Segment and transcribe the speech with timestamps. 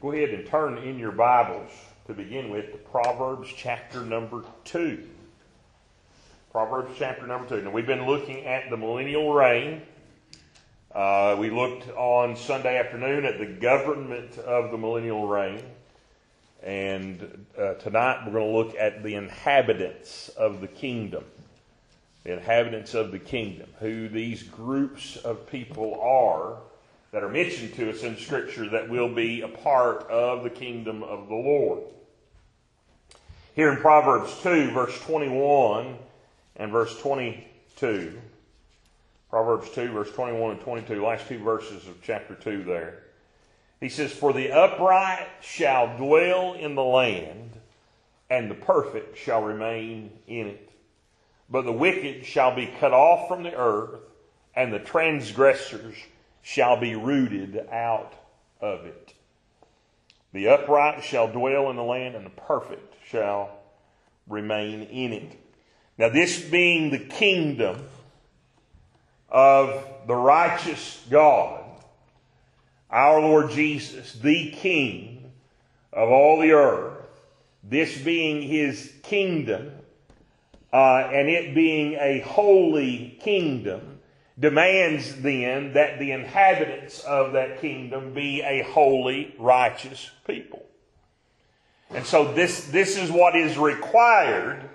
[0.00, 1.72] Go ahead and turn in your Bibles
[2.06, 5.02] to begin with to Proverbs chapter number 2.
[6.52, 7.64] Proverbs chapter number 2.
[7.64, 9.82] Now, we've been looking at the millennial reign.
[10.94, 15.64] Uh, we looked on Sunday afternoon at the government of the millennial reign.
[16.62, 21.24] And uh, tonight we're going to look at the inhabitants of the kingdom.
[22.22, 26.58] The inhabitants of the kingdom, who these groups of people are
[27.10, 31.02] that are mentioned to us in Scripture that will be a part of the kingdom
[31.02, 31.82] of the Lord.
[33.54, 35.96] Here in Proverbs 2, verse 21
[36.56, 38.20] and verse 22.
[39.30, 43.02] Proverbs 2, verse 21 and 22, last two verses of chapter 2 there.
[43.80, 47.52] He says, For the upright shall dwell in the land,
[48.30, 50.70] and the perfect shall remain in it.
[51.50, 54.00] But the wicked shall be cut off from the earth,
[54.54, 55.96] and the transgressors
[56.48, 58.14] shall be rooted out
[58.58, 59.12] of it.
[60.32, 63.50] The upright shall dwell in the land, and the perfect shall
[64.26, 65.38] remain in it.
[65.98, 67.84] Now, this being the kingdom
[69.28, 71.64] of the righteous God,
[72.90, 75.30] our Lord Jesus, the King
[75.92, 76.94] of all the earth,
[77.62, 79.70] this being his kingdom,
[80.72, 83.97] uh, and it being a holy kingdom,
[84.38, 90.64] demands then that the inhabitants of that kingdom be a holy, righteous people.
[91.90, 94.68] And so this, this is what is required,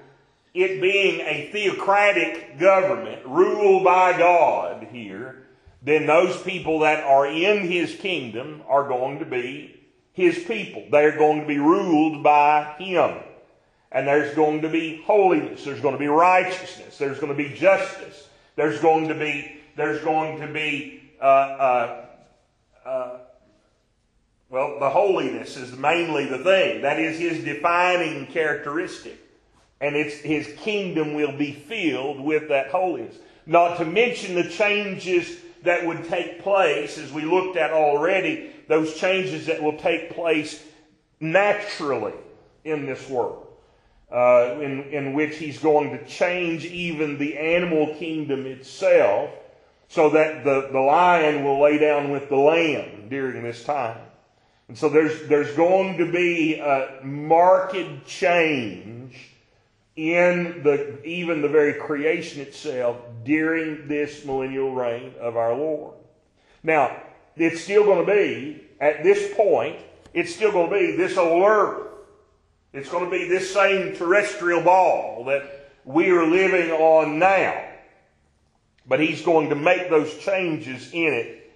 [0.54, 5.44] it being a theocratic government ruled by God here,
[5.82, 9.80] then those people that are in his kingdom are going to be
[10.14, 10.86] his people.
[10.92, 13.18] They're going to be ruled by him.
[13.92, 15.66] And there's going to be holiness.
[15.66, 16.98] There's going to be righteousness.
[16.98, 18.28] There's going to be justice.
[18.56, 22.06] There's going to be, there's going to be, uh, uh,
[22.86, 23.18] uh,
[24.50, 26.82] well, the holiness is mainly the thing.
[26.82, 29.18] That is his defining characteristic.
[29.82, 33.16] And it's, his kingdom will be filled with that holiness.
[33.46, 38.96] Not to mention the changes that would take place, as we looked at already, those
[38.96, 40.64] changes that will take place
[41.20, 42.14] naturally
[42.64, 43.43] in this world
[44.14, 49.32] uh, in, in which he's going to change even the animal kingdom itself
[49.88, 53.98] so that the, the lion will lay down with the lamb during this time.
[54.68, 59.32] And so there's, there's going to be a marked change
[59.96, 65.96] in the, even the very creation itself during this millennial reign of our Lord.
[66.62, 67.02] Now,
[67.36, 69.78] it's still going to be, at this point,
[70.14, 71.93] it's still going to be this old earth
[72.74, 77.64] it's going to be this same terrestrial ball that we are living on now.
[78.86, 81.54] But he's going to make those changes in it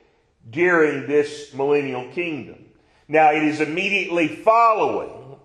[0.50, 2.66] during this millennial kingdom.
[3.08, 5.38] Now, it is immediately following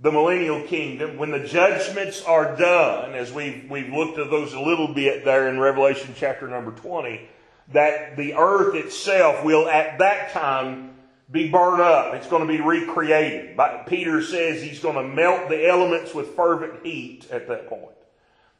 [0.00, 4.60] the millennial kingdom when the judgments are done, as we've, we've looked at those a
[4.60, 7.28] little bit there in Revelation chapter number 20,
[7.72, 10.94] that the earth itself will at that time
[11.30, 12.14] be burned up.
[12.14, 13.56] It's going to be recreated.
[13.56, 17.84] But Peter says he's going to melt the elements with fervent heat at that point.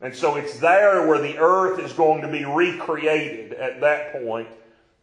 [0.00, 4.48] And so it's there where the earth is going to be recreated at that point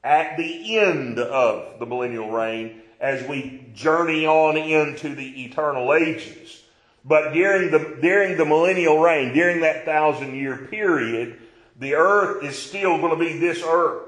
[0.04, 6.64] at the end of the millennial reign as we journey on into the eternal ages.
[7.06, 11.40] But during the, during the millennial reign, during that thousand year period,
[11.80, 14.07] the earth is still going to be this earth.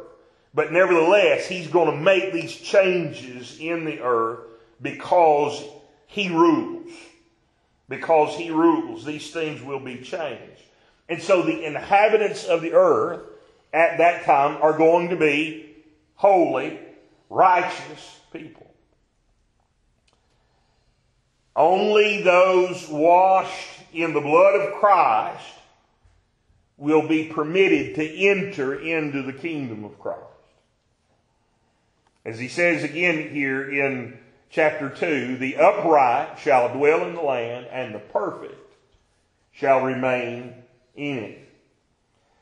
[0.53, 4.39] But nevertheless, he's going to make these changes in the earth
[4.81, 5.63] because
[6.07, 6.91] he rules.
[7.87, 10.63] Because he rules, these things will be changed.
[11.07, 13.21] And so the inhabitants of the earth
[13.73, 15.75] at that time are going to be
[16.15, 16.79] holy,
[17.29, 18.71] righteous people.
[21.55, 25.45] Only those washed in the blood of Christ
[26.77, 30.28] will be permitted to enter into the kingdom of Christ.
[32.25, 34.17] As he says again here in
[34.49, 38.73] chapter 2, the upright shall dwell in the land, and the perfect
[39.51, 40.53] shall remain
[40.95, 41.49] in it.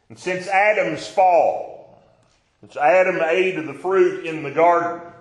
[0.09, 2.01] And since Adam's fall,
[2.62, 5.12] since Adam ate of the fruit in the garden,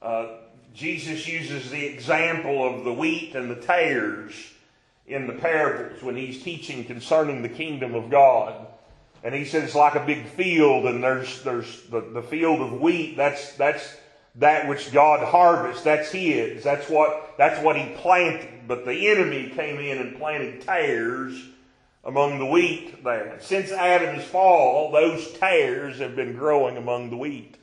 [0.00, 0.26] uh,
[0.74, 4.32] Jesus uses the example of the wheat and the tares
[5.06, 8.66] in the parables when he's teaching concerning the kingdom of God.
[9.24, 12.80] And he said it's like a big field, and there's there's the, the field of
[12.80, 13.16] wheat.
[13.16, 13.96] That's that's
[14.36, 15.84] that which God harvests.
[15.84, 16.64] That's His.
[16.64, 18.66] That's what that's what He planted.
[18.66, 21.40] But the enemy came in and planted tares
[22.04, 23.38] among the wheat there.
[23.40, 27.56] Since Adam's fall, those tares have been growing among the wheat.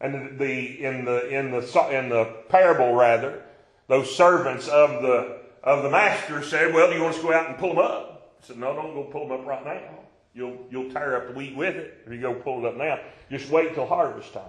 [0.00, 3.42] And the, in the in the in the parable rather,
[3.88, 7.34] those servants of the of the master said, "Well, do you want us to go
[7.34, 8.07] out and pull them up?"
[8.40, 9.98] I said, "No, don't go pull them up right now.
[10.34, 13.00] You'll you'll tear up the wheat with it if you go pull it up now.
[13.30, 14.44] Just wait till harvest time.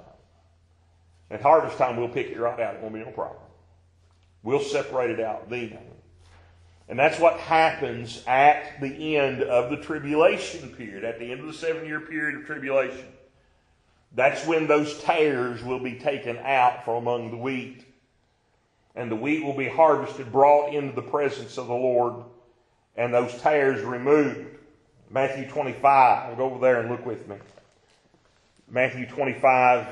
[1.31, 2.75] At harvest time, we'll pick it right out.
[2.75, 3.41] It won't be no problem.
[4.44, 5.77] We'll separate it out then."
[6.88, 11.45] And that's what happens at the end of the tribulation period, at the end of
[11.45, 13.06] the seven year period of tribulation.
[14.15, 17.86] That's when those tares will be taken out from among the wheat.
[18.95, 22.24] And the wheat will be harvested, brought into the presence of the Lord,
[22.95, 24.57] and those tares removed.
[25.09, 26.38] Matthew 25.
[26.38, 27.38] Go over there and look with me.
[28.69, 29.88] Matthew 25.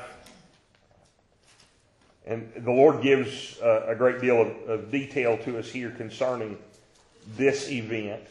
[2.26, 6.58] And the Lord gives a great deal of, of detail to us here concerning
[7.36, 8.22] this event.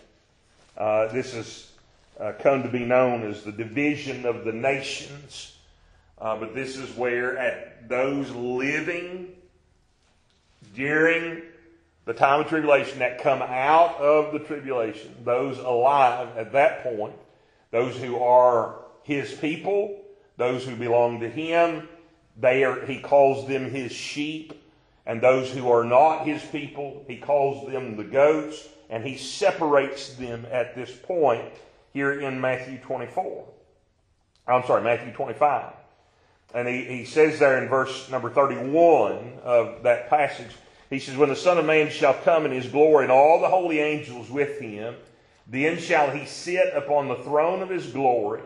[0.78, 1.72] Uh, this has
[2.20, 5.56] uh, come to be known as the division of the nations.
[6.20, 9.30] Uh, but this is where at those living
[10.76, 11.42] during
[12.08, 17.16] the time of tribulation that come out of the tribulation, those alive at that point,
[17.72, 20.02] those who are his people,
[20.38, 21.88] those who belong to him,
[22.40, 24.54] they are, he calls them his sheep,
[25.06, 30.14] and those who are not his people, he calls them the goats and he separates
[30.14, 31.52] them at this point
[31.92, 33.46] here in Matthew 24.
[34.48, 35.74] I'm sorry, Matthew 25.
[36.54, 40.52] And he, he says there in verse number 31 of that passage,
[40.90, 43.50] he says, When the Son of Man shall come in his glory and all the
[43.50, 44.96] holy angels with him,
[45.48, 48.42] then shall he sit upon the throne of his glory,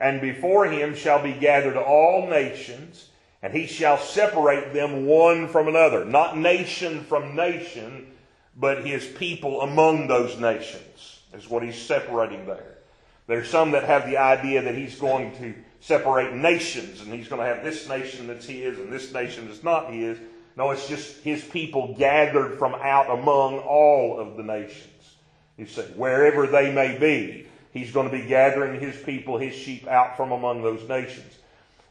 [0.00, 3.10] and before him shall be gathered all nations,
[3.42, 6.04] and he shall separate them one from another.
[6.04, 8.12] Not nation from nation,
[8.56, 12.78] but his people among those nations is what he's separating there.
[13.26, 17.40] There's some that have the idea that he's going to separate nations and he's going
[17.40, 20.18] to have this nation that's his and this nation that's not his.
[20.58, 25.14] No, it's just his people gathered from out among all of the nations.
[25.56, 29.86] You see, wherever they may be, he's going to be gathering his people, his sheep
[29.86, 31.32] out from among those nations.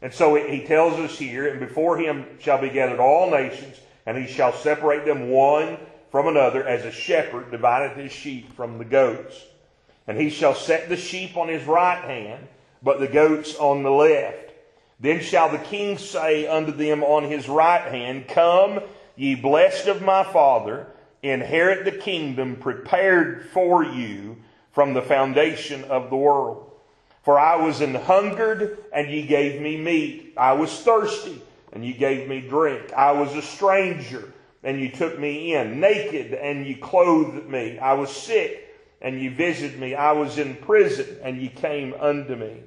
[0.02, 4.18] And so he tells us here, and before him shall be gathered all nations, and
[4.18, 5.78] he shall separate them one
[6.10, 9.44] from another, as a shepherd divideth his sheep from the goats.
[10.06, 12.46] And he shall set the sheep on his right hand,
[12.82, 14.47] but the goats on the left.
[15.00, 18.80] Then shall the king say unto them on his right hand, Come,
[19.16, 20.88] ye blessed of my father,
[21.22, 24.36] inherit the kingdom prepared for you
[24.72, 26.72] from the foundation of the world.
[27.24, 30.34] For I was an hungered, and ye gave me meat.
[30.36, 31.42] I was thirsty,
[31.72, 32.92] and ye gave me drink.
[32.92, 35.80] I was a stranger and you took me in.
[35.80, 37.78] Naked, and you clothed me.
[37.78, 39.94] I was sick, and you visited me.
[39.94, 42.62] I was in prison, and you came unto me.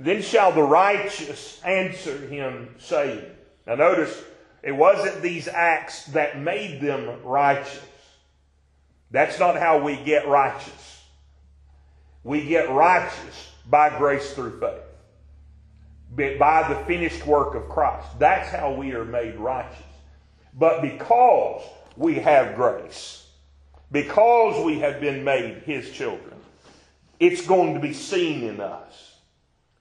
[0.00, 3.24] Then shall the righteous answer him, saying,
[3.66, 4.16] Now notice,
[4.62, 7.82] it wasn't these acts that made them righteous.
[9.10, 11.02] That's not how we get righteous.
[12.22, 16.38] We get righteous by grace through faith.
[16.38, 18.18] By the finished work of Christ.
[18.18, 19.76] That's how we are made righteous.
[20.54, 21.62] But because
[21.96, 23.26] we have grace,
[23.92, 26.34] because we have been made His children,
[27.20, 29.07] it's going to be seen in us.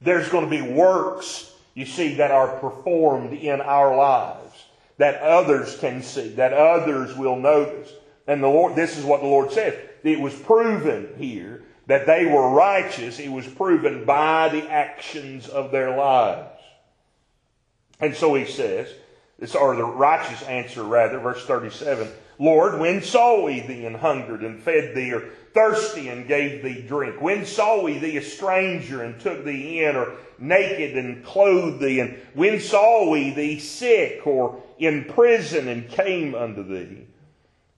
[0.01, 4.47] There's going to be works, you see, that are performed in our lives
[4.97, 7.91] that others can see, that others will notice.
[8.25, 9.75] And the Lord, this is what the Lord says.
[10.03, 13.19] It was proven here that they were righteous.
[13.19, 16.50] It was proven by the actions of their lives.
[18.00, 18.89] And so he says,
[19.39, 22.10] this, or the righteous answer rather, verse 37.
[22.39, 26.86] Lord, when saw we thee and hungered and fed thee, or thirsty and gave thee
[26.88, 27.20] drink?
[27.22, 32.00] When saw we thee a stranger and took thee in, or naked and clothed thee?
[32.00, 37.08] And when saw we thee sick or in prison and came unto thee?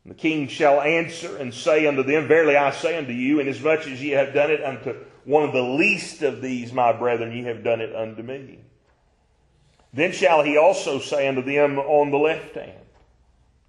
[0.03, 3.87] And the king shall answer and say unto them, Verily I say unto you, inasmuch
[3.87, 7.43] as ye have done it unto one of the least of these, my brethren, ye
[7.43, 8.59] have done it unto me.
[9.93, 12.79] Then shall he also say unto them on the left hand,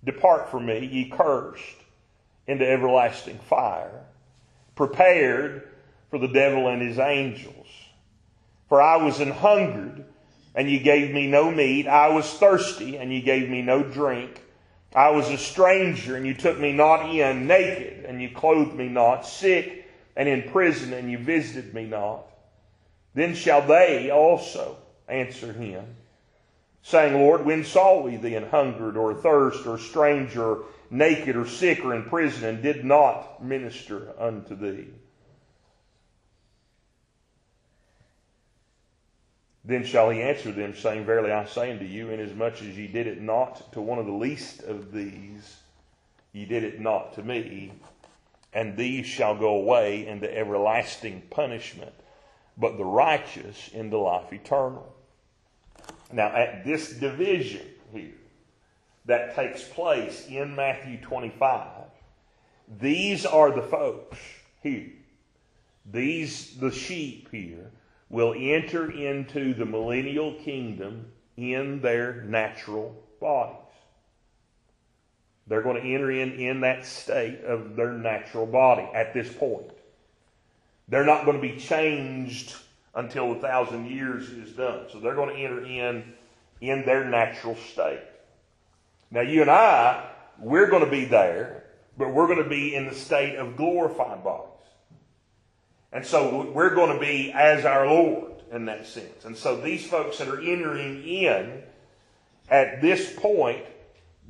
[0.04, 1.76] Depart from me, ye cursed,
[2.47, 4.07] into everlasting fire,
[4.75, 5.69] prepared
[6.11, 7.66] for the devil and his angels.
[8.69, 10.04] For I was an hungered,
[10.54, 11.87] and ye gave me no meat.
[11.87, 14.40] I was thirsty, and ye gave me no drink.
[14.95, 18.88] I was a stranger, and you took me not in, naked, and you clothed me
[18.88, 22.26] not, sick, and in prison, and you visited me not.
[23.14, 24.78] Then shall they also
[25.09, 25.97] answer him
[26.82, 30.58] saying, Lord, when saw we thee an hungered or thirst or stranger
[30.90, 34.88] naked or sick or in prison and did not minister unto thee?
[39.64, 43.06] Then shall he answer them, saying, Verily I say unto you, inasmuch as ye did
[43.06, 45.58] it not to one of the least of these,
[46.32, 47.72] ye did it not to me.
[48.52, 51.92] And these shall go away into everlasting punishment,
[52.56, 54.92] but the righteous into life eternal.
[56.12, 58.12] Now, at this division here
[59.06, 61.68] that takes place in Matthew 25,
[62.80, 64.18] these are the folks
[64.62, 64.90] here.
[65.90, 67.70] These, the sheep here,
[68.08, 73.56] will enter into the millennial kingdom in their natural bodies.
[75.46, 79.70] They're going to enter in in that state of their natural body at this point.
[80.88, 82.54] They're not going to be changed
[82.94, 84.87] until the thousand years is done.
[84.90, 86.12] So they're going to enter in
[86.61, 88.02] in their natural state.
[89.11, 91.64] Now, you and I, we're going to be there,
[91.97, 94.47] but we're going to be in the state of glorified bodies.
[95.92, 99.25] And so we're going to be as our Lord in that sense.
[99.25, 101.62] And so these folks that are entering in
[102.49, 103.64] at this point,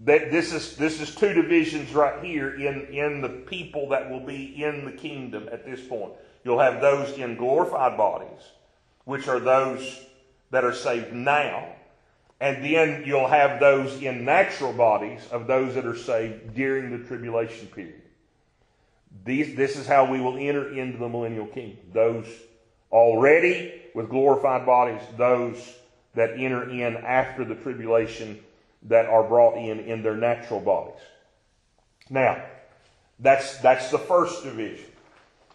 [0.04, 4.24] that this is this is two divisions right here in, in the people that will
[4.24, 6.12] be in the kingdom at this point.
[6.44, 8.40] You'll have those in glorified bodies,
[9.04, 10.00] which are those
[10.50, 11.68] that are saved now.
[12.40, 17.06] And then you'll have those in natural bodies of those that are saved during the
[17.06, 18.00] tribulation period.
[19.24, 21.78] These, this is how we will enter into the millennial kingdom.
[21.92, 22.26] Those
[22.90, 25.74] already with glorified bodies, those
[26.14, 28.40] that enter in after the tribulation
[28.84, 31.00] that are brought in in their natural bodies.
[32.08, 32.42] Now,
[33.18, 34.89] that's, that's the first division.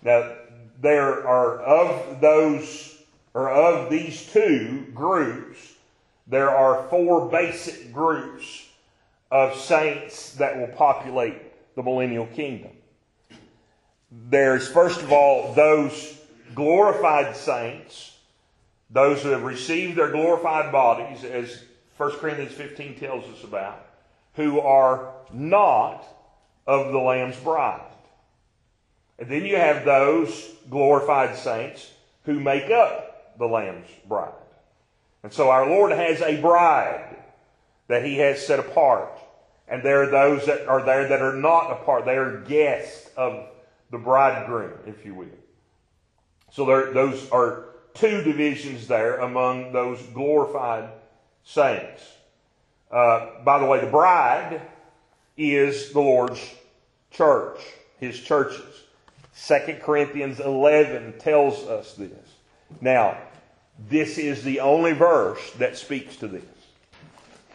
[0.05, 0.33] Now,
[0.79, 2.95] there are of those,
[3.33, 5.73] or of these two groups,
[6.27, 8.67] there are four basic groups
[9.31, 11.41] of saints that will populate
[11.75, 12.69] the millennial kingdom.
[14.11, 16.19] There's, first of all, those
[16.53, 18.15] glorified saints,
[18.91, 21.63] those who have received their glorified bodies, as
[21.97, 23.83] 1 Corinthians 15 tells us about,
[24.35, 26.05] who are not
[26.67, 27.81] of the Lamb's bride.
[29.17, 31.91] And then you have those glorified saints
[32.23, 34.33] who make up the Lamb's bride.
[35.23, 37.15] And so our Lord has a bride
[37.87, 39.11] that he has set apart.
[39.67, 42.05] And there are those that are there that are not apart.
[42.05, 43.47] They are guests of
[43.91, 45.27] the bridegroom, if you will.
[46.51, 50.89] So there, those are two divisions there among those glorified
[51.43, 52.03] saints.
[52.91, 54.61] Uh, by the way, the bride
[55.37, 56.53] is the Lord's
[57.11, 57.59] church,
[57.99, 58.83] his churches.
[59.35, 62.11] 2 Corinthians 11 tells us this.
[62.81, 63.17] Now,
[63.89, 66.43] this is the only verse that speaks to this.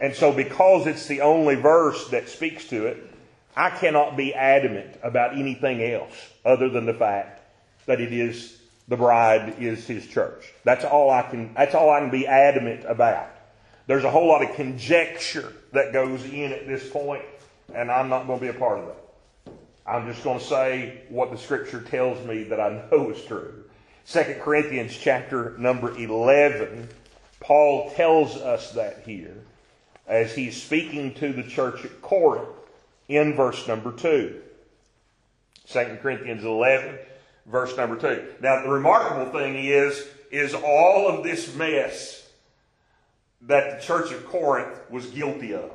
[0.00, 3.10] And so, because it's the only verse that speaks to it,
[3.56, 7.42] I cannot be adamant about anything else other than the fact
[7.86, 8.58] that it is
[8.88, 10.52] the bride is his church.
[10.64, 13.28] That's all I can that's all I can be adamant about.
[13.86, 17.24] There's a whole lot of conjecture that goes in at this point,
[17.74, 18.99] and I'm not going to be a part of that.
[19.90, 23.64] I'm just going to say what the scripture tells me that I know is true.
[24.06, 26.88] 2 Corinthians chapter number 11,
[27.40, 29.36] Paul tells us that here
[30.06, 32.48] as he's speaking to the church at Corinth
[33.08, 34.40] in verse number 2.
[35.66, 36.98] 2 Corinthians 11,
[37.46, 38.34] verse number 2.
[38.40, 42.28] Now, the remarkable thing is, is all of this mess
[43.42, 45.72] that the church of Corinth was guilty of.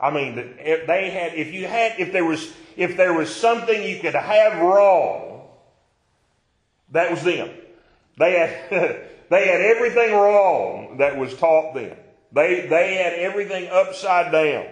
[0.00, 3.98] I mean, they had, if you had, if there was, if there was something you
[3.98, 5.48] could have wrong,
[6.92, 7.50] that was them.
[8.18, 8.70] They had,
[9.30, 11.96] they had everything wrong that was taught them.
[12.30, 14.66] They, they had everything upside down.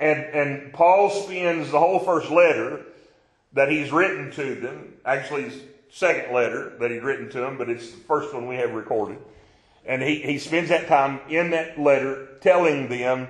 [0.00, 2.84] And, and Paul spends the whole first letter
[3.52, 7.70] that he's written to them, actually his second letter that he's written to them, but
[7.70, 9.18] it's the first one we have recorded.
[9.86, 13.28] And he, he spends that time in that letter telling them,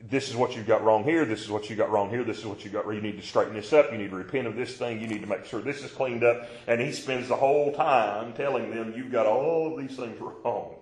[0.00, 2.38] this is what you've got wrong here, this is what you got wrong here, this
[2.38, 4.54] is what you got, you need to straighten this up, you need to repent of
[4.54, 6.48] this thing, you need to make sure this is cleaned up.
[6.68, 10.76] And he spends the whole time telling them, you've got all of these things wrong.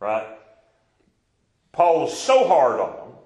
[0.00, 0.26] Right?
[1.72, 3.16] Paul is so hard on them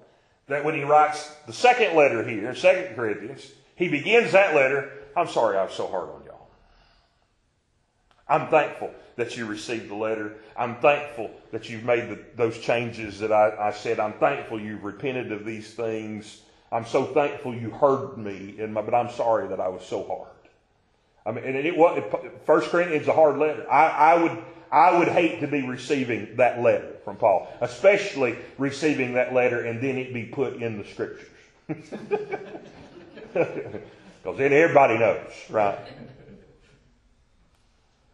[0.47, 5.27] that when he writes the second letter here, Second Corinthians, he begins that letter, I'm
[5.27, 6.47] sorry I was so hard on y'all.
[8.29, 10.35] I'm thankful that you received the letter.
[10.55, 13.99] I'm thankful that you've made the, those changes that I, I, said.
[13.99, 16.41] I'm thankful you've repented of these things.
[16.71, 20.31] I'm so thankful you heard me, my, but I'm sorry that I was so hard.
[21.25, 22.01] I mean, and it was
[22.45, 23.69] First Corinthians is a hard letter.
[23.69, 24.37] I, I would
[24.71, 29.81] I would hate to be receiving that letter from Paul, especially receiving that letter and
[29.81, 31.27] then it be put in the scriptures.
[34.27, 35.79] Because then everybody knows, right?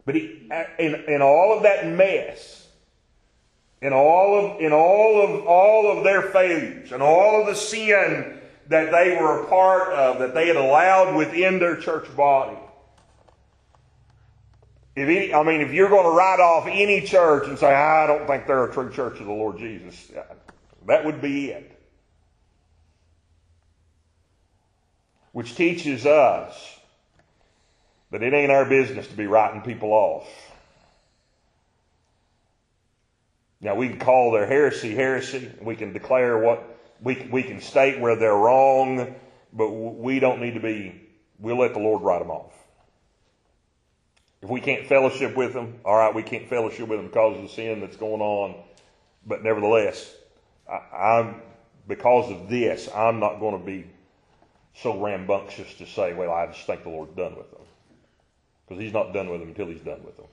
[0.04, 2.66] But he, in, in all of that mess,
[3.80, 8.40] in all of, in all of, all of their failures, and all of the sin
[8.68, 12.56] that they were a part of, that they had allowed within their church body,
[14.96, 18.06] if any, I mean, if you're going to write off any church and say, I
[18.06, 20.12] don't think they're a true church of the Lord Jesus,
[20.86, 21.70] that would be it.
[25.32, 26.78] Which teaches us
[28.14, 30.28] that it ain't our business to be writing people off.
[33.60, 35.50] Now we can call their heresy heresy.
[35.60, 36.62] We can declare what
[37.02, 39.16] we we can state where they're wrong,
[39.52, 41.08] but we don't need to be.
[41.40, 42.52] We'll let the Lord write them off.
[44.42, 47.42] If we can't fellowship with them, all right, we can't fellowship with them because of
[47.42, 48.54] the sin that's going on.
[49.26, 50.14] But nevertheless,
[50.70, 51.42] I, am
[51.88, 53.86] because of this, I'm not going to be
[54.76, 57.63] so rambunctious to say, well, I just think the Lord's done with them.
[58.66, 60.26] Because he's not done with them until he's done with them.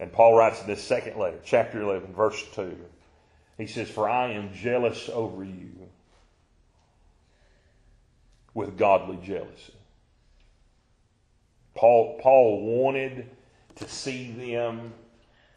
[0.00, 2.76] And Paul writes in this second letter, chapter 11, verse 2,
[3.56, 5.72] he says, For I am jealous over you
[8.54, 9.74] with godly jealousy.
[11.74, 13.28] Paul, Paul wanted
[13.76, 14.92] to see them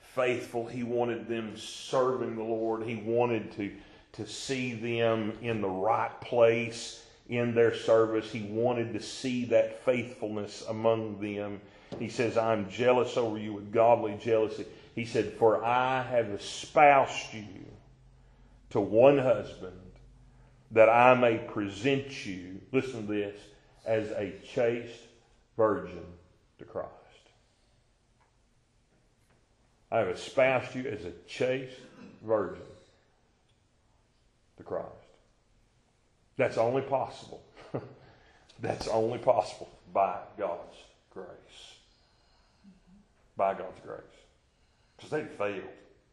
[0.02, 0.68] faithful.
[0.68, 2.84] He wanted them serving the Lord.
[2.84, 3.72] He wanted to,
[4.14, 8.30] to see them in the right place in their service.
[8.30, 11.62] He wanted to see that faithfulness among them.
[11.98, 14.66] He says, I'm jealous over you with godly jealousy.
[14.94, 17.66] He said, For I have espoused you
[18.72, 19.80] to one husband
[20.72, 23.40] that I may present you, listen to this,
[23.86, 25.00] as a chaste
[25.56, 26.06] virgin
[26.60, 26.90] to Christ.
[29.90, 31.80] I have espoused you as a chaste
[32.22, 32.62] virgin
[34.58, 35.01] to Christ.
[36.42, 37.44] That's only possible.
[38.62, 40.76] That's only possible by God's
[41.14, 41.28] grace.
[43.38, 44.02] By God's grace.
[44.98, 45.70] Because they failed.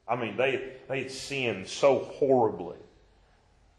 [0.07, 2.77] I mean, they, they had sinned so horribly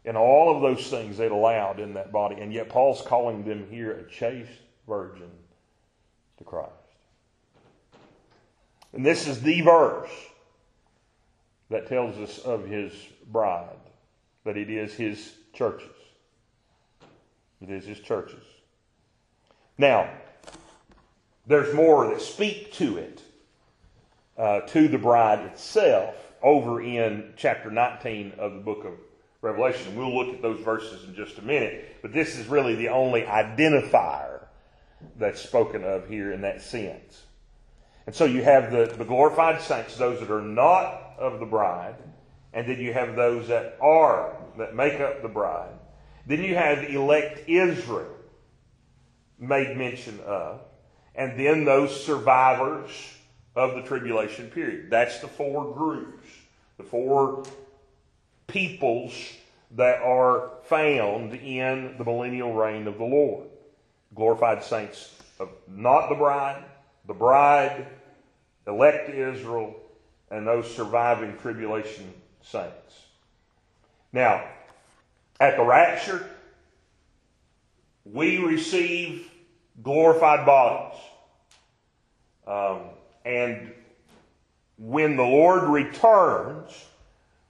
[0.04, 2.40] in all of those things they'd allowed in that body.
[2.40, 4.50] And yet Paul's calling them here a chaste
[4.88, 5.30] virgin
[6.38, 6.72] to Christ.
[8.92, 10.10] And this is the verse
[11.68, 12.92] that tells us of his
[13.28, 13.68] bride,
[14.42, 15.86] that it is his churches.
[17.60, 18.42] It is his churches.
[19.76, 20.10] Now,
[21.46, 23.22] there's more that speak to it,
[24.36, 28.94] uh, to the bride itself, over in chapter 19 of the book of
[29.42, 29.96] Revelation.
[29.96, 33.22] We'll look at those verses in just a minute, but this is really the only
[33.22, 34.44] identifier
[35.16, 37.24] that's spoken of here in that sense.
[38.06, 41.96] And so you have the, the glorified saints, those that are not of the bride,
[42.52, 45.72] and then you have those that are, that make up the bride.
[46.26, 48.14] Then you have elect Israel
[49.38, 50.60] made mention of,
[51.14, 52.90] and then those survivors
[53.56, 54.90] of the tribulation period.
[54.90, 56.28] That's the four groups,
[56.76, 57.44] the four
[58.46, 59.12] peoples
[59.72, 63.46] that are found in the millennial reign of the Lord
[64.14, 66.64] glorified saints of not the bride,
[67.06, 67.86] the bride,
[68.66, 69.74] elect Israel,
[70.30, 73.04] and those surviving tribulation saints.
[74.12, 74.44] Now,
[75.40, 76.24] at the rapture,
[78.04, 79.30] we receive
[79.82, 81.00] glorified bodies.
[82.46, 82.80] Um,
[83.24, 83.72] and
[84.76, 86.84] when the Lord returns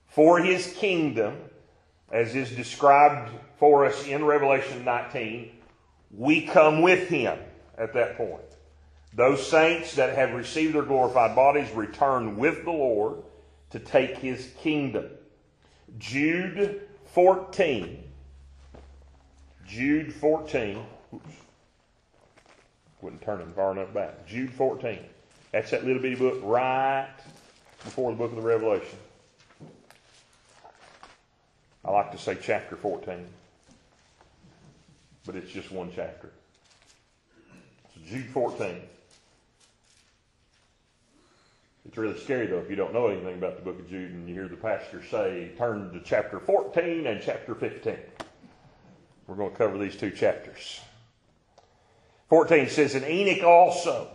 [0.07, 1.37] for his kingdom,
[2.13, 5.51] as is described for us in Revelation 19,
[6.13, 7.39] we come with him
[7.77, 8.43] at that point.
[9.15, 13.23] Those saints that have received their glorified bodies return with the Lord
[13.71, 15.07] to take his kingdom.
[15.99, 18.03] Jude 14.
[19.67, 20.85] Jude 14.
[21.15, 21.25] Oops.
[23.03, 24.27] Wasn't turning far enough back.
[24.27, 24.99] Jude 14.
[25.53, 27.09] That's that little bitty book right
[27.85, 28.99] before the book of the Revelation.
[31.85, 33.27] I like to say chapter 14
[35.27, 36.31] but it's just one chapter.
[37.95, 38.81] So Jude 14.
[41.87, 44.29] It's really scary though if you don't know anything about the book of Jude and
[44.29, 47.97] you hear the pastor say, turn to chapter 14 and chapter 15.
[49.27, 50.81] We're going to cover these two chapters.
[52.29, 54.09] 14 says, And Enoch also,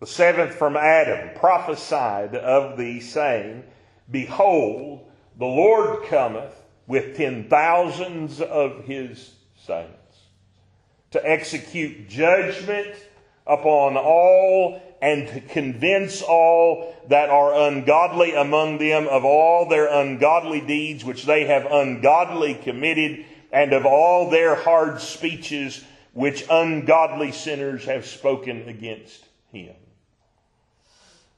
[0.00, 3.64] the seventh from Adam, prophesied of thee, saying,
[4.10, 6.54] Behold, the Lord cometh
[6.86, 9.34] with ten thousands of his
[9.66, 9.94] saints
[11.12, 12.94] to execute judgment
[13.46, 20.60] upon all and to convince all that are ungodly among them of all their ungodly
[20.60, 27.84] deeds which they have ungodly committed and of all their hard speeches which ungodly sinners
[27.84, 29.74] have spoken against him.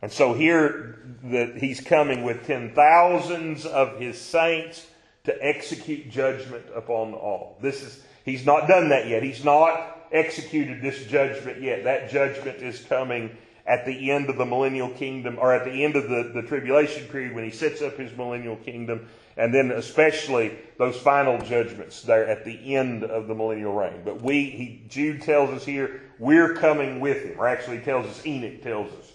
[0.01, 4.87] And so here that he's coming with ten thousands of his saints
[5.25, 7.57] to execute judgment upon all.
[7.63, 9.23] This is he's not done that yet.
[9.23, 11.85] He's not executed this judgment yet.
[11.85, 15.97] That judgment is coming at the end of the millennial kingdom, or at the end
[15.97, 20.57] of the, the tribulation period when he sets up his millennial kingdom, and then especially
[20.79, 24.03] those final judgments there at the end of the millennial reign.
[24.05, 28.27] But we, he, Jude tells us here, we're coming with him, or actually tells us,
[28.27, 29.13] Enoch tells us,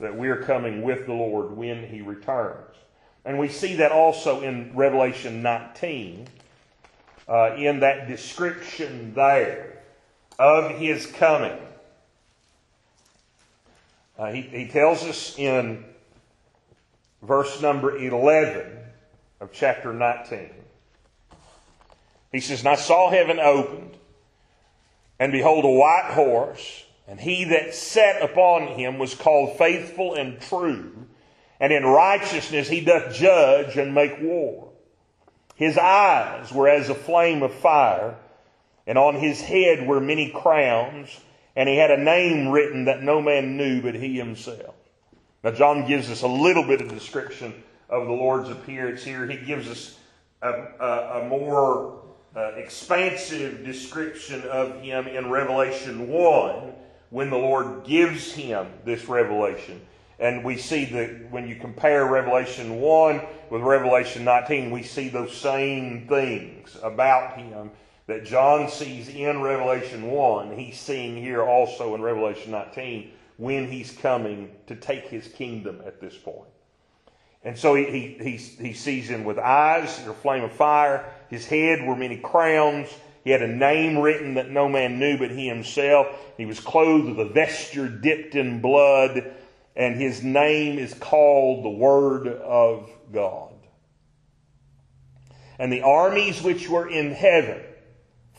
[0.00, 2.74] that we're coming with the Lord when he returns.
[3.24, 6.26] And we see that also in Revelation 19,
[7.28, 9.82] uh, in that description there
[10.38, 11.58] of his coming.
[14.20, 15.82] Uh, he, he tells us in
[17.22, 18.66] verse number 11
[19.40, 20.50] of chapter 19.
[22.30, 23.96] He says, And I saw heaven opened,
[25.18, 30.38] and behold, a white horse, and he that sat upon him was called faithful and
[30.38, 31.06] true,
[31.58, 34.70] and in righteousness he doth judge and make war.
[35.54, 38.16] His eyes were as a flame of fire,
[38.86, 41.08] and on his head were many crowns,
[41.60, 44.74] and he had a name written that no man knew but he himself.
[45.44, 47.52] Now, John gives us a little bit of description
[47.90, 49.26] of the Lord's appearance here.
[49.26, 49.98] He gives us
[50.40, 52.00] a, a, a more
[52.34, 56.72] uh, expansive description of him in Revelation 1
[57.10, 59.82] when the Lord gives him this revelation.
[60.18, 63.20] And we see that when you compare Revelation 1
[63.50, 67.70] with Revelation 19, we see those same things about him
[68.10, 73.92] that John sees in Revelation 1, he's seeing here also in Revelation 19 when he's
[73.92, 76.50] coming to take his kingdom at this point.
[77.44, 81.08] And so he, he, he, he sees him with eyes, a flame of fire.
[81.28, 82.88] His head were many crowns.
[83.22, 86.08] He had a name written that no man knew but he himself.
[86.36, 89.32] He was clothed with a vesture dipped in blood,
[89.76, 93.54] and his name is called the Word of God.
[95.60, 97.60] And the armies which were in heaven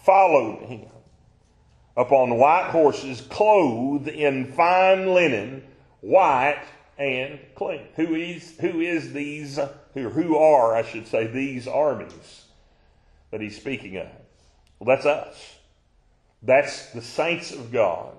[0.04, 0.88] followed him
[1.96, 5.64] upon white horses, clothed in fine linen,
[6.02, 6.64] white
[6.98, 7.88] and clean.
[7.96, 9.60] Who is who is these
[9.94, 12.46] who who are, I should say, these armies
[13.32, 14.08] that he's speaking of?
[14.80, 15.56] Well, that's us.
[16.42, 18.14] That's the saints of God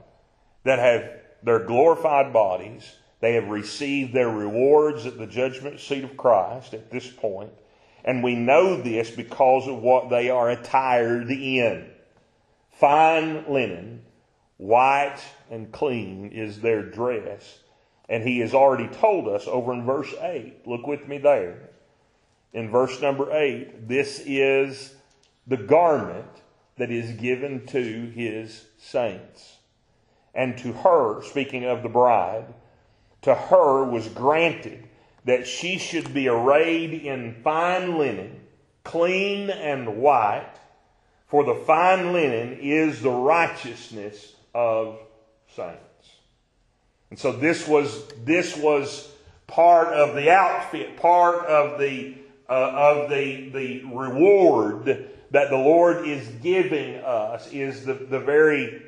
[0.64, 1.11] that have
[1.42, 2.97] their glorified bodies.
[3.21, 7.53] They have received their rewards at the judgment seat of Christ at this point.
[8.05, 11.88] And we know this because of what they are attired in.
[12.73, 14.03] Fine linen,
[14.57, 17.61] white and clean is their dress.
[18.09, 20.67] And he has already told us over in verse 8.
[20.67, 21.71] Look with me there.
[22.53, 24.95] In verse number 8, this is
[25.47, 26.27] the garment
[26.77, 29.57] that is given to his saints.
[30.35, 32.47] And to her, speaking of the bride,
[33.23, 34.88] to her was granted
[35.25, 38.41] that she should be arrayed in fine linen,
[38.85, 40.55] clean and white,
[41.27, 44.99] for the fine linen is the righteousness of
[45.55, 45.79] saints.
[47.11, 49.09] And so this was this was
[49.47, 52.15] part of the outfit, part of the
[52.49, 58.83] uh, of the the reward that the Lord is giving us is the, the very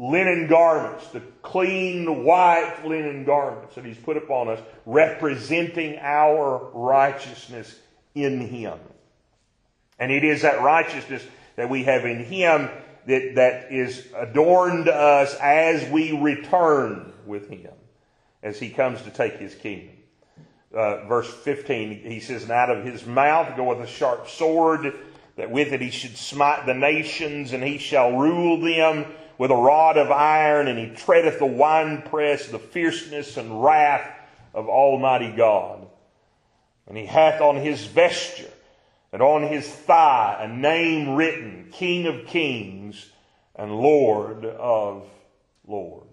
[0.00, 7.78] linen garments, the clean white linen garments that He's put upon us, representing our righteousness
[8.14, 8.78] in Him.
[9.98, 11.22] And it is that righteousness
[11.56, 12.70] that we have in Him
[13.06, 17.72] that, that is adorned us as we return with Him,
[18.42, 19.96] as He comes to take His kingdom.
[20.74, 24.94] Uh, verse 15, he says, And out of His mouth goeth a sharp sword,
[25.36, 29.06] that with it he should smite the nations, and he shall rule them
[29.40, 34.06] with a rod of iron, and he treadeth the winepress, the fierceness and wrath
[34.52, 35.86] of Almighty God.
[36.86, 38.50] And he hath on his vesture
[39.14, 43.08] and on his thigh a name written, King of Kings
[43.56, 45.08] and Lord of
[45.66, 46.04] Lords.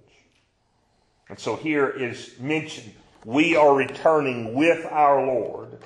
[1.27, 2.93] And so here is mentioned,
[3.25, 5.79] we are returning with our Lord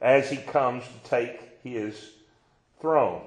[0.00, 1.94] as he comes to take his
[2.80, 3.20] throne.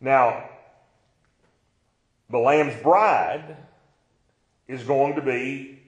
[0.00, 0.50] Now,
[2.30, 3.56] the Lamb's bride
[4.68, 5.78] is going to be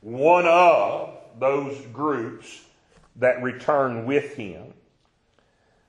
[0.00, 2.62] one of those groups
[3.16, 4.74] that return with him.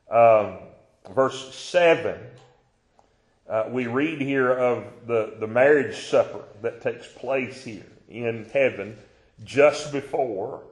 [0.09, 0.57] Um,
[1.13, 2.17] verse 7,
[3.49, 8.97] uh, we read here of the, the marriage supper that takes place here in heaven
[9.43, 10.63] just before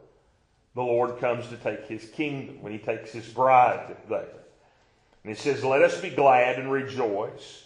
[0.75, 4.27] the Lord comes to take his kingdom, when he takes his bride there.
[5.23, 7.65] And he says, Let us be glad and rejoice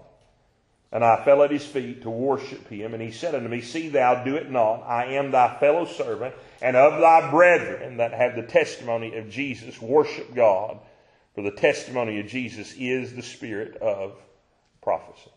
[0.91, 2.93] And I fell at his feet to worship him.
[2.93, 4.83] And he said unto me, See thou do it not.
[4.83, 9.81] I am thy fellow servant, and of thy brethren that have the testimony of Jesus.
[9.81, 10.79] Worship God.
[11.33, 14.15] For the testimony of Jesus is the spirit of
[14.81, 15.31] prophecy.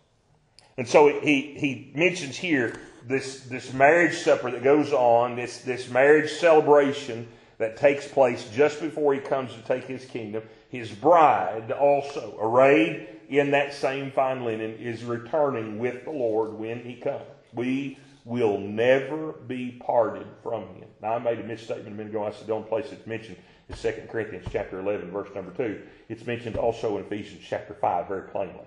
[0.76, 5.88] And so he, he mentions here this, this marriage supper that goes on, this, this
[5.88, 10.42] marriage celebration that takes place just before he comes to take his kingdom.
[10.74, 16.82] His bride also, arrayed in that same fine linen, is returning with the Lord when
[16.82, 17.22] he comes.
[17.52, 20.88] We will never be parted from him.
[21.00, 22.24] Now, I made a misstatement a minute ago.
[22.24, 23.36] I said the only place it's mentioned
[23.68, 25.80] is 2 Corinthians chapter 11, verse number 2.
[26.08, 28.66] It's mentioned also in Ephesians chapter 5 very plainly.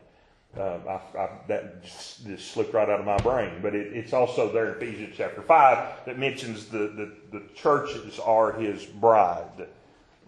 [0.57, 3.59] Uh, I, I, that just, just, slipped right out of my brain.
[3.61, 8.17] But it, it's also there in Ephesians chapter 5 that mentions the, the, the churches
[8.17, 9.67] are his bride,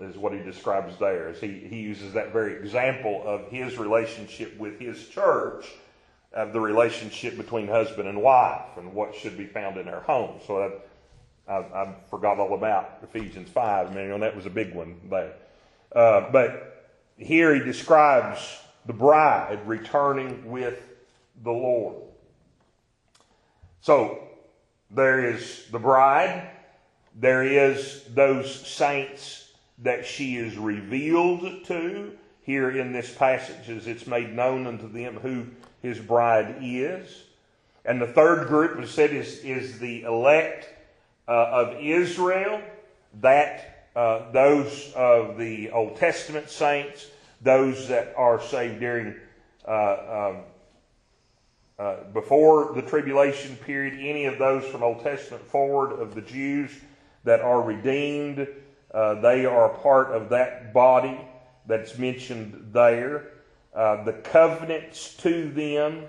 [0.01, 1.27] is what he describes there.
[1.29, 5.65] As he, he uses that very example of his relationship with his church,
[6.33, 10.39] of the relationship between husband and wife, and what should be found in their home.
[10.45, 10.81] So
[11.47, 13.91] I, I, I forgot all about Ephesians 5.
[13.91, 15.33] I mean, that was a big one there.
[15.93, 18.39] Uh, but here he describes
[18.85, 20.79] the bride returning with
[21.43, 21.97] the Lord.
[23.81, 24.27] So
[24.91, 26.49] there is the bride,
[27.15, 29.38] there is those saints
[29.83, 32.11] that she is revealed to
[32.41, 35.45] here in this passage as it's made known unto them who
[35.81, 37.23] his bride is.
[37.85, 40.67] And the third group, as said, is, is the elect
[41.27, 42.61] uh, of Israel,
[43.21, 47.07] that uh, those of the Old Testament saints
[47.41, 49.15] those that are saved during
[49.67, 50.37] uh, um,
[51.77, 56.71] uh, before the tribulation period, any of those from Old Testament forward of the Jews
[57.23, 58.47] that are redeemed,
[58.93, 61.19] uh, they are part of that body
[61.65, 63.27] that's mentioned there.
[63.73, 66.05] Uh, the covenants to them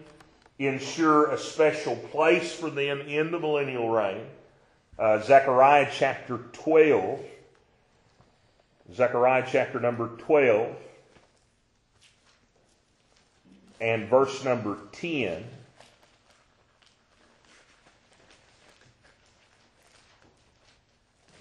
[0.59, 4.27] ensure a special place for them in the millennial reign.
[4.99, 7.21] Uh, Zechariah chapter 12.
[8.95, 10.75] Zechariah chapter number 12
[13.81, 15.45] and verse number 10.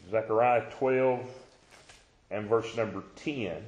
[0.10, 1.20] Zechariah 12
[2.32, 3.64] and verse number 10.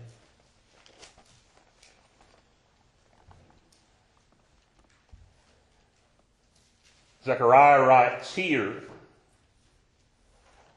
[7.23, 8.84] Zechariah writes here,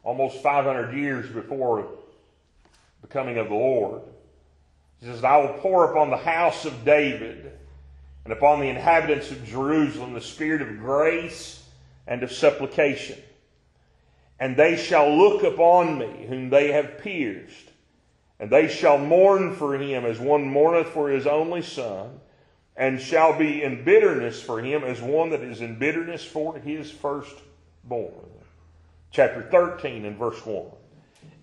[0.03, 1.88] almost 500 years before
[3.00, 4.03] the coming of the Lord,
[5.00, 7.50] he says, I will pour upon the house of David
[8.24, 11.62] and upon the inhabitants of Jerusalem the spirit of grace
[12.07, 13.18] and of supplication.
[14.38, 17.70] And they shall look upon me, whom they have pierced,
[18.40, 22.20] and they shall mourn for him as one mourneth for his only son,
[22.77, 26.90] and shall be in bitterness for him as one that is in bitterness for his
[26.90, 28.31] firstborn.
[29.12, 30.66] Chapter 13 and verse 1.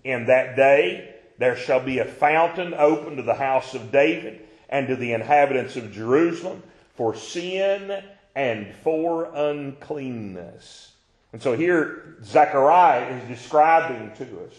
[0.04, 4.86] In that day there shall be a fountain open to the house of David and
[4.88, 6.62] to the inhabitants of Jerusalem
[6.94, 8.02] for sin
[8.34, 10.91] and for uncleanness.
[11.32, 14.54] And so here Zechariah is describing to us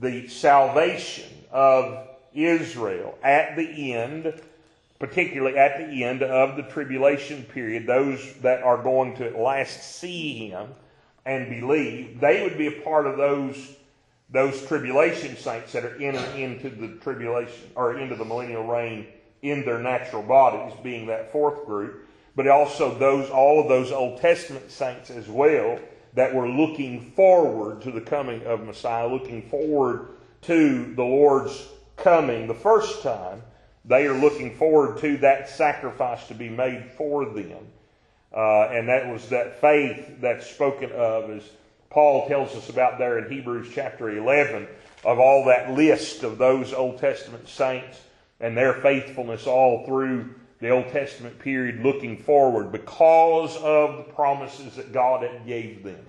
[0.00, 4.40] the salvation of Israel at the end,
[4.98, 9.82] particularly at the end of the tribulation period, those that are going to at last
[9.82, 10.68] see him
[11.24, 13.76] and believe, they would be a part of those
[14.30, 19.06] those tribulation saints that are in into the tribulation or into the millennial reign
[19.42, 24.22] in their natural bodies, being that fourth group, but also those, all of those Old
[24.22, 25.78] Testament saints as well
[26.14, 30.08] that were looking forward to the coming of Messiah, looking forward
[30.42, 33.42] to the Lord's coming the first time.
[33.84, 37.66] They are looking forward to that sacrifice to be made for them.
[38.34, 41.42] Uh, and that was that faith that's spoken of as
[41.90, 44.66] Paul tells us about there in Hebrews chapter 11
[45.04, 48.00] of all that list of those Old Testament saints
[48.40, 54.76] and their faithfulness all through the Old Testament period looking forward because of the promises
[54.76, 56.06] that God had gave them.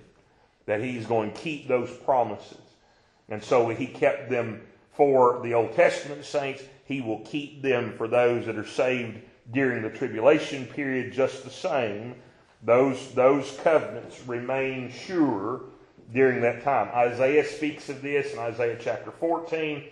[0.66, 2.56] That He's going to keep those promises.
[3.28, 4.62] And so He kept them
[4.92, 6.62] for the Old Testament saints.
[6.84, 9.18] He will keep them for those that are saved
[9.50, 12.14] during the tribulation period just the same.
[12.62, 15.62] Those, those covenants remain sure
[16.12, 16.90] during that time.
[16.94, 19.82] Isaiah speaks of this in Isaiah chapter 14,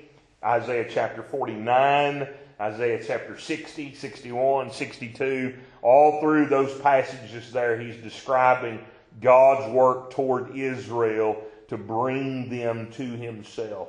[0.44, 2.29] Isaiah chapter 49,
[2.62, 5.55] Isaiah chapter 60, 61, 62.
[5.83, 8.79] All through those passages there, he's describing
[9.20, 13.88] God's work toward Israel to bring them to himself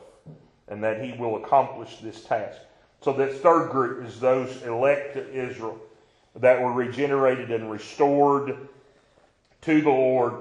[0.67, 2.57] and that he will accomplish this task.
[3.01, 5.77] So that third group is those elect to Israel
[6.37, 8.57] that were regenerated and restored
[9.61, 10.33] to the Lord,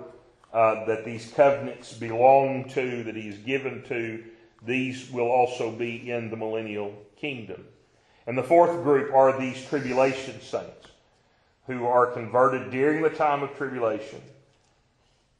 [0.54, 4.24] uh, that these covenants belong to, that he's given to.
[4.64, 7.66] These will also be in the millennial kingdom.
[8.26, 10.88] And the fourth group are these tribulation saints
[11.66, 14.20] who are converted during the time of tribulation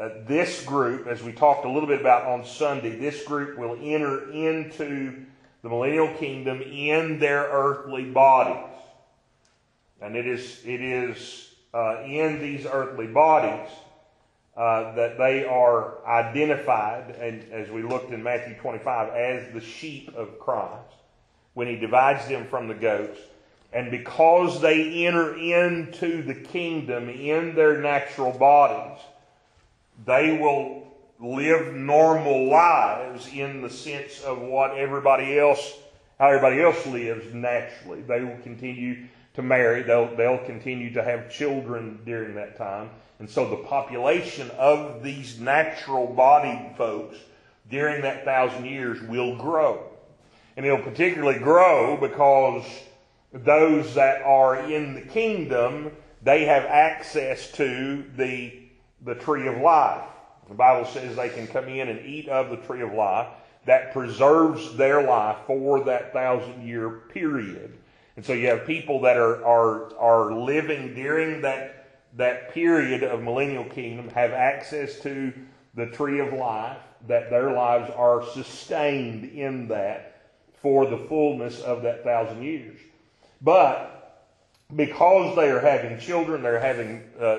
[0.03, 3.79] uh, this group, as we talked a little bit about on Sunday, this group will
[3.81, 5.25] enter into
[5.62, 8.75] the millennial kingdom in their earthly bodies.
[10.01, 13.71] And it is, it is uh, in these earthly bodies
[14.57, 20.12] uh, that they are identified, and as we looked in Matthew 25, as the sheep
[20.16, 20.97] of Christ
[21.55, 23.19] when he divides them from the goats.
[23.73, 29.03] And because they enter into the kingdom in their natural bodies,
[30.05, 35.79] they will live normal lives in the sense of what everybody else,
[36.19, 38.03] how everybody else lives naturally.
[38.03, 39.83] They will continue to marry.
[39.83, 42.91] They'll, they'll continue to have children during that time.
[43.19, 47.17] And so the population of these natural bodied folks
[47.71, 49.91] during that thousand years will grow.
[50.57, 52.65] And it'll particularly grow because
[53.33, 58.62] those that are in the kingdom, they have access to the
[59.05, 60.05] the tree of life.
[60.49, 63.29] The Bible says they can come in and eat of the tree of life
[63.65, 67.79] that preserves their life for that thousand year period.
[68.17, 73.23] And so you have people that are, are, are living during that, that period of
[73.23, 75.33] millennial kingdom have access to
[75.75, 80.12] the tree of life, that their lives are sustained in that
[80.62, 82.79] for the fullness of that thousand years.
[83.40, 83.98] But
[84.75, 87.38] because they are having children, they're having uh,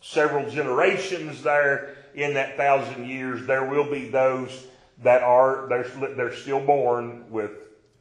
[0.00, 4.66] several generations there in that thousand years, there will be those
[5.02, 7.52] that are, they're, they're still born with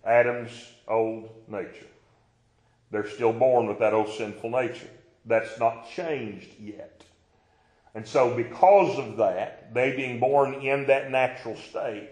[0.05, 0.51] Adam's
[0.87, 1.87] old nature.
[2.91, 4.89] They're still born with that old sinful nature.
[5.25, 7.03] That's not changed yet.
[7.93, 12.09] And so, because of that, they being born in that natural state,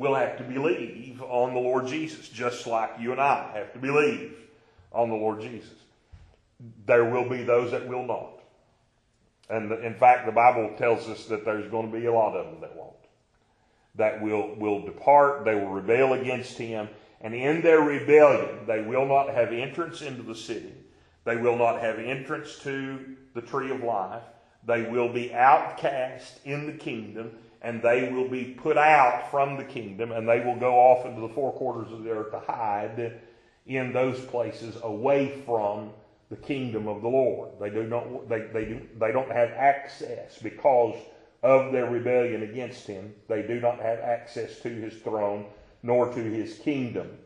[0.00, 3.78] will have to believe on the Lord Jesus, just like you and I have to
[3.78, 4.34] believe
[4.92, 5.74] on the Lord Jesus.
[6.86, 8.40] There will be those that will not.
[9.50, 12.46] And in fact, the Bible tells us that there's going to be a lot of
[12.46, 12.94] them that won't.
[13.96, 16.88] That will, will depart, they will rebel against him,
[17.20, 20.72] and in their rebellion, they will not have entrance into the city.
[21.24, 24.22] They will not have entrance to the tree of life.
[24.66, 29.64] They will be outcast in the kingdom, and they will be put out from the
[29.64, 33.12] kingdom, and they will go off into the four quarters of the earth to hide
[33.66, 35.90] in those places away from
[36.30, 37.50] the kingdom of the Lord.
[37.58, 40.94] They do not they, they do they don't have access because
[41.42, 43.14] of their rebellion against him.
[43.28, 45.46] They do not have access to his throne
[45.82, 47.18] nor to his kingdom.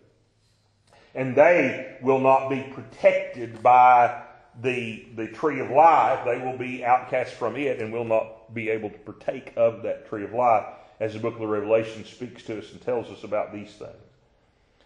[1.15, 4.24] And they will not be protected by
[4.63, 6.25] the, the tree of life.
[6.25, 10.09] They will be outcast from it and will not be able to partake of that
[10.09, 10.67] tree of life
[11.01, 13.91] as the book of the Revelation speaks to us and tells us about these things.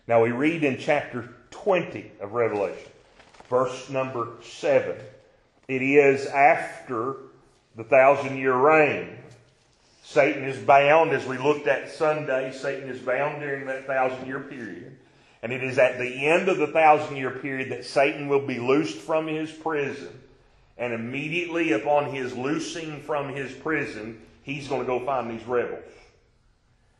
[0.06, 2.90] Now we read in chapter 20 of Revelation
[3.48, 4.96] verse number 7.
[5.68, 7.16] It is after
[7.76, 9.18] the thousand year reign.
[10.02, 14.40] Satan is bound, as we looked at Sunday, Satan is bound during that thousand year
[14.40, 14.96] period.
[15.42, 18.58] And it is at the end of the thousand year period that Satan will be
[18.58, 20.20] loosed from his prison.
[20.76, 25.82] And immediately upon his loosing from his prison, he's going to go find these rebels.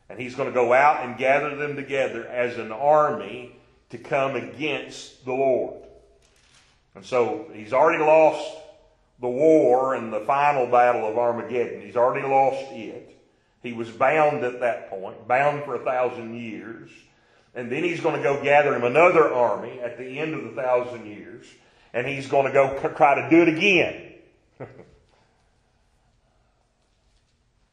[0.09, 3.57] And he's going to go out and gather them together as an army
[3.91, 5.83] to come against the Lord.
[6.95, 8.57] And so he's already lost
[9.21, 11.83] the war and the final battle of Armageddon.
[11.83, 13.17] He's already lost it.
[13.63, 16.91] He was bound at that point, bound for a thousand years.
[17.55, 20.51] And then he's going to go gather him another army at the end of the
[20.51, 21.47] thousand years.
[21.93, 24.15] And he's going to go try to do it again.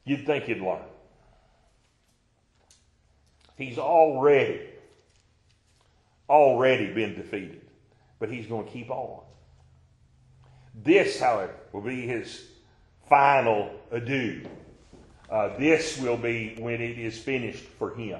[0.05, 0.81] You'd think he'd learn.
[3.57, 4.61] He's already,
[6.29, 7.65] already been defeated
[8.19, 9.21] but he's going to keep on.
[10.73, 12.43] This, however, will be his
[13.07, 14.45] final adieu.
[15.29, 18.19] Uh, this will be when it is finished for him.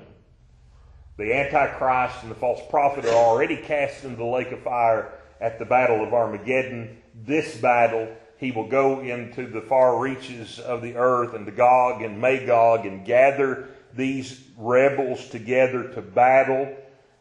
[1.17, 5.59] The Antichrist and the false prophet are already cast into the lake of fire at
[5.59, 6.97] the battle of Armageddon.
[7.23, 12.01] This battle, he will go into the far reaches of the earth and to Gog
[12.01, 16.75] and Magog and gather these rebels together to battle.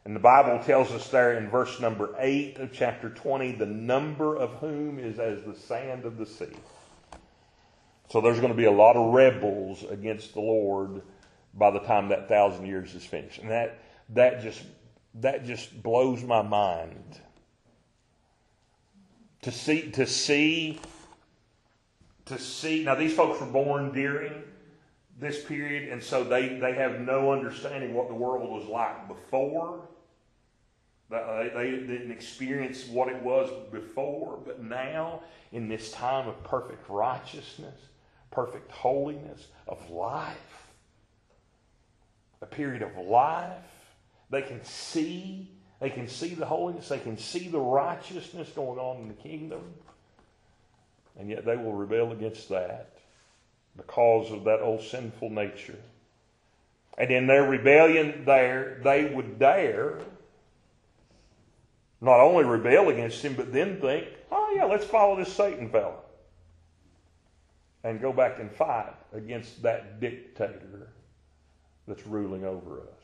[0.04, 4.36] And the Bible tells us there in verse number 8 of chapter 20, the number
[4.36, 6.56] of whom is as the sand of the sea.
[8.10, 11.02] So there's going to be a lot of rebels against the Lord
[11.54, 13.38] by the time that thousand years is finished.
[13.38, 13.78] And that,
[14.10, 14.62] that just,
[15.14, 17.20] that just blows my mind.
[19.42, 20.80] To see, to see,
[22.26, 24.32] to see, now these folks were born during
[25.18, 29.80] this period, and so they, they have no understanding what the world was like before.
[31.10, 35.20] They, they didn't experience what it was before, but now,
[35.52, 37.78] in this time of perfect righteousness,
[38.30, 40.70] perfect holiness, of life,
[42.40, 43.52] a period of life,
[44.34, 45.48] they can see,
[45.80, 49.62] they can see the holiness, they can see the righteousness going on in the kingdom,
[51.18, 52.98] and yet they will rebel against that
[53.76, 55.78] because of that old sinful nature.
[56.98, 59.98] And in their rebellion there, they would dare
[62.00, 66.00] not only rebel against him, but then think, oh yeah, let's follow this Satan fellow.
[67.82, 70.92] And go back and fight against that dictator
[71.86, 73.03] that's ruling over us.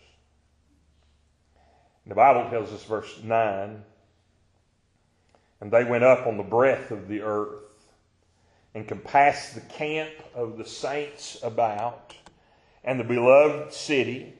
[2.11, 3.85] The Bible tells us, verse 9,
[5.61, 7.63] and they went up on the breadth of the earth
[8.75, 12.17] and compassed the camp of the saints about,
[12.83, 14.35] and the beloved city,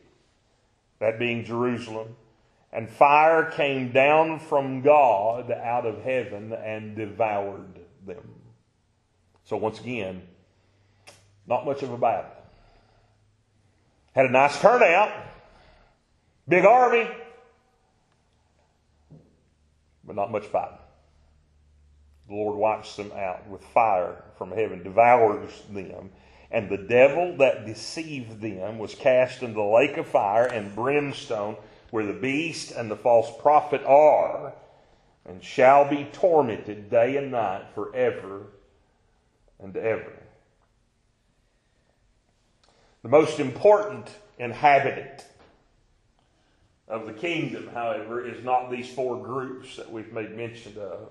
[0.99, 2.17] that being Jerusalem,
[2.73, 8.33] and fire came down from God out of heaven and devoured them.
[9.45, 10.23] So, once again,
[11.47, 12.33] not much of a battle.
[14.13, 15.13] Had a nice turnout,
[16.49, 17.09] big army,
[20.11, 20.77] but not much fighting
[22.31, 26.11] the Lord wipes them out with fire from heaven, devours them.
[26.53, 31.57] And the devil that deceived them was cast into the lake of fire and brimstone,
[31.91, 34.55] where the beast and the false prophet are,
[35.27, 38.47] and shall be tormented day and night forever
[39.59, 40.23] and ever.
[43.03, 44.09] The most important
[44.39, 45.25] inhabitant
[46.91, 51.11] of the kingdom, however, is not these four groups that we've made mention of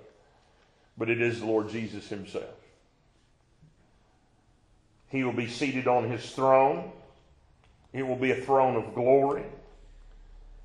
[1.00, 2.44] but it is the Lord Jesus Himself.
[5.08, 6.92] He will be seated on His throne.
[7.94, 9.46] It will be a throne of glory.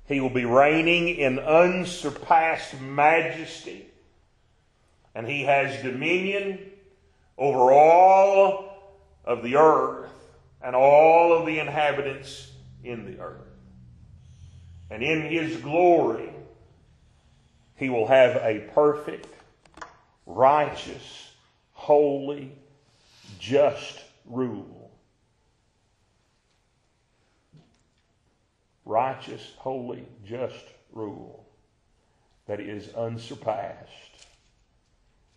[0.07, 3.87] He will be reigning in unsurpassed majesty.
[5.15, 6.59] And He has dominion
[7.37, 10.11] over all of the earth
[10.61, 12.51] and all of the inhabitants
[12.83, 13.54] in the earth.
[14.89, 16.29] And in His glory,
[17.75, 19.27] He will have a perfect
[20.25, 21.31] righteous,
[21.73, 22.51] holy,
[23.39, 24.91] just rule.
[28.85, 31.45] Righteous, holy, just rule
[32.47, 33.89] that is unsurpassed.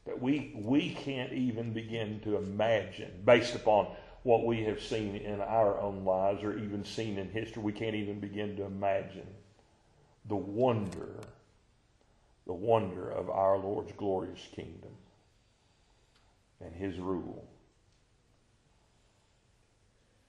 [0.04, 3.88] That we, we can't even begin to imagine, based upon
[4.22, 7.94] what we have seen in our own lives or even seen in history, we can't
[7.94, 9.26] even begin to imagine
[10.28, 11.20] the wonder
[12.48, 14.90] the wonder of our Lord's glorious kingdom
[16.64, 17.46] and his rule.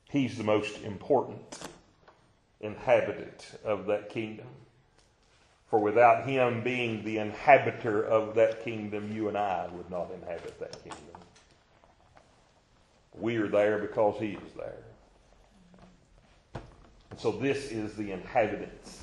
[0.09, 1.59] He's the most important
[2.59, 4.47] inhabitant of that kingdom.
[5.69, 10.59] For without him being the inhabitor of that kingdom, you and I would not inhabit
[10.59, 10.99] that kingdom.
[13.13, 14.83] We are there because he is there.
[17.11, 18.98] And so this is the inhabitants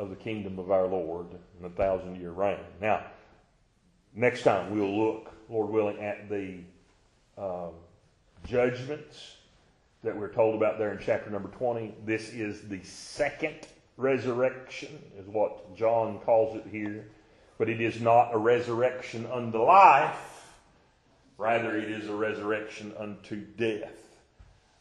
[0.00, 2.58] of the kingdom of our Lord in the thousand year reign.
[2.80, 3.04] Now,
[4.14, 6.60] next time we'll look, Lord willing, at the
[7.36, 7.72] um,
[8.46, 9.36] judgments
[10.02, 11.94] that we're told about there in chapter number 20.
[12.06, 13.66] This is the second
[13.98, 17.06] resurrection, is what John calls it here.
[17.58, 20.54] But it is not a resurrection unto life,
[21.36, 23.98] rather, it is a resurrection unto death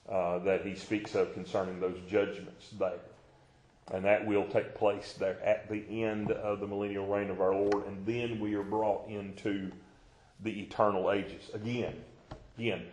[0.08, 3.09] uh, that he speaks of concerning those judgments there.
[3.92, 7.54] And that will take place there at the end of the millennial reign of our
[7.54, 7.88] Lord.
[7.88, 9.72] And then we are brought into
[10.42, 11.50] the eternal ages.
[11.54, 11.96] Again,
[12.58, 12.86] again,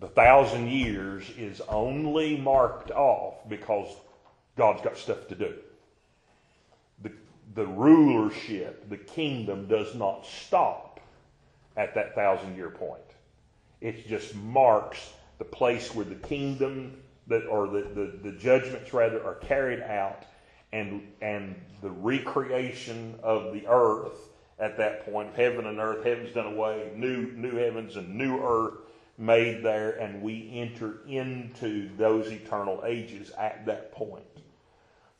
[0.00, 3.88] the thousand years is only marked off because
[4.56, 5.54] God's got stuff to do.
[7.02, 7.12] The,
[7.54, 11.00] the rulership, the kingdom does not stop
[11.76, 13.00] at that thousand year point.
[13.80, 16.96] It just marks the place where the kingdom
[17.28, 20.24] that or the, the, the judgments rather are carried out
[20.72, 25.34] and and the recreation of the earth at that point.
[25.34, 28.74] Heaven and earth, heaven's done away, new new heavens and new earth
[29.16, 34.24] made there, and we enter into those eternal ages at that point.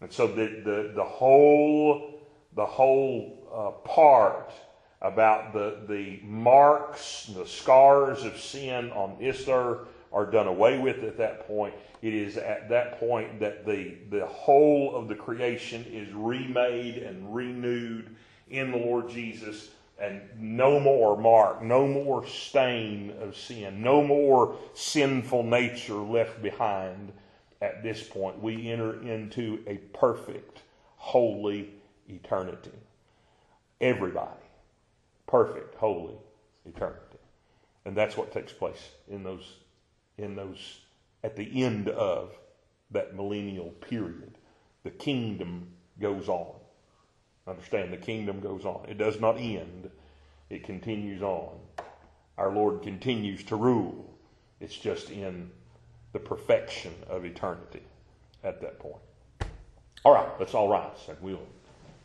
[0.00, 2.20] And so the the, the whole
[2.54, 4.52] the whole uh, part
[5.00, 9.80] about the the marks, the scars of sin on this earth
[10.12, 11.74] are done away with at that point.
[12.00, 17.34] It is at that point that the, the whole of the creation is remade and
[17.34, 18.14] renewed
[18.48, 24.56] in the Lord Jesus, and no more mark, no more stain of sin, no more
[24.74, 27.12] sinful nature left behind
[27.60, 28.40] at this point.
[28.40, 30.62] We enter into a perfect,
[30.96, 31.70] holy
[32.08, 32.70] eternity.
[33.80, 34.30] Everybody.
[35.26, 36.14] Perfect, holy
[36.64, 37.02] eternity.
[37.84, 39.56] And that's what takes place in those
[40.18, 40.80] in those
[41.24, 42.38] at the end of
[42.90, 44.38] that millennial period.
[44.82, 45.68] The kingdom
[46.00, 46.54] goes on.
[47.46, 48.84] Understand, the kingdom goes on.
[48.88, 49.90] It does not end,
[50.50, 51.58] it continues on.
[52.36, 54.14] Our Lord continues to rule.
[54.60, 55.50] It's just in
[56.12, 57.82] the perfection of eternity
[58.44, 59.02] at that point.
[60.04, 61.46] All right, let's all rise and we'll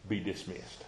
[0.08, 0.86] be dismissed.